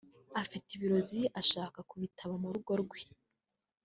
afite 0.41 0.67
ibirozi 0.73 1.21
ashaka 1.41 1.77
kubitaba 1.89 2.33
mu 2.41 2.49
rugo 2.53 2.73
rwe 2.81 2.99